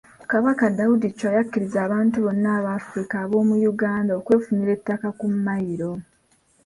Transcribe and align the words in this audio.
Kabaka 0.31 0.65
Daudi 0.77 1.07
Chwa 1.17 1.29
yakkiriza 1.37 1.77
abantu 1.87 2.15
bonna 2.25 2.49
Abafrika 2.59 3.15
ab'omu 3.23 3.55
Uganda 3.71 4.11
okwefunira 4.19 4.71
ettaka 4.77 5.07
ku 5.19 5.25
mailo. 5.45 5.91